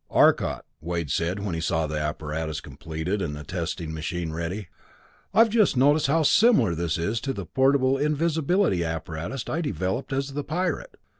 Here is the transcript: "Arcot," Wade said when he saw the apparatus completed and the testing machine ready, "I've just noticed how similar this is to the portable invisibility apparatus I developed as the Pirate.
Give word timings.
"Arcot," 0.09 0.65
Wade 0.79 1.11
said 1.11 1.41
when 1.45 1.53
he 1.53 1.61
saw 1.61 1.85
the 1.85 1.95
apparatus 1.99 2.59
completed 2.59 3.21
and 3.21 3.35
the 3.35 3.43
testing 3.43 3.93
machine 3.93 4.31
ready, 4.31 4.67
"I've 5.31 5.51
just 5.51 5.77
noticed 5.77 6.07
how 6.07 6.23
similar 6.23 6.73
this 6.73 6.97
is 6.97 7.21
to 7.21 7.33
the 7.33 7.45
portable 7.45 7.99
invisibility 7.99 8.83
apparatus 8.83 9.47
I 9.47 9.61
developed 9.61 10.11
as 10.11 10.33
the 10.33 10.43
Pirate. 10.43 10.95